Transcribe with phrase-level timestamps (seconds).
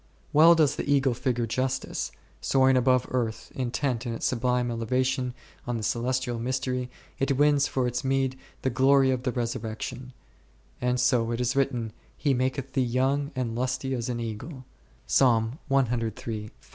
[0.33, 2.11] Well does the eagle figure justice;
[2.41, 5.35] soaring above earth, intent in its sublime elevation
[5.67, 6.89] on the celestial mystery,
[7.19, 10.13] it wins for its meed the glory of the Resurrection;
[10.81, 14.63] and so it is written, He maketh thee young and lusty as an eagle
[15.19, 15.57] u.